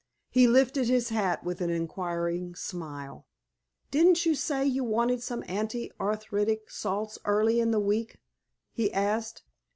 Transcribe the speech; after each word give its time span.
He 0.31 0.47
lifted 0.47 0.87
his 0.89 1.09
hat 1.09 1.43
with 1.43 1.61
an 1.61 1.69
inquiring 1.69 2.55
smile. 2.55 3.27
"Didn't 3.91 4.25
you 4.25 4.33
say 4.33 4.65
you 4.65 4.83
wanted 4.83 5.21
some 5.21 5.43
anti 5.47 5.91
arthritic 5.99 6.71
salts 6.71 7.19
early 7.23 7.59
in 7.59 7.69
the 7.69 7.79
week?" 7.79 8.17
he 8.71 8.91
asked. 8.91 9.43